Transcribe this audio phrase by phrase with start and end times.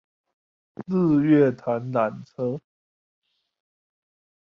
[0.87, 2.59] 日月潭纜車